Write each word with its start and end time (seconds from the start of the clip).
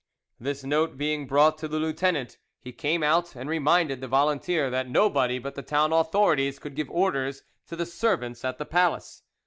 This 0.39 0.63
note 0.63 0.97
being 0.97 1.27
brought 1.27 1.59
to 1.59 1.67
the 1.67 1.77
lieutenant, 1.77 2.39
he 2.59 2.71
came 2.71 3.03
out, 3.03 3.35
and 3.35 3.47
reminded 3.47 4.01
the 4.01 4.07
volunteer 4.07 4.67
that 4.71 4.89
nobody 4.89 5.37
but 5.37 5.53
the 5.53 5.61
town 5.61 5.93
authorities 5.93 6.57
could 6.57 6.75
give 6.75 6.89
orders 6.89 7.43
to 7.67 7.75
the 7.75 7.85
servants 7.85 8.43
at 8.43 8.57
the 8.57 8.65
palace. 8.65 9.21